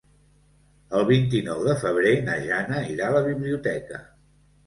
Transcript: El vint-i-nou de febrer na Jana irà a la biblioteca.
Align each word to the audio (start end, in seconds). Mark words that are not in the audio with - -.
El 0.99 1.03
vint-i-nou 1.09 1.59
de 1.67 1.75
febrer 1.83 2.15
na 2.29 2.37
Jana 2.47 2.81
irà 2.95 3.09
a 3.11 3.15
la 3.17 3.23
biblioteca. 3.27 4.01